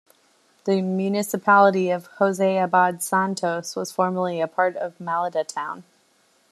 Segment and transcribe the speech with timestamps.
[0.65, 5.83] The Municipality of Jose Abad Santos was formerly a part of Malita town.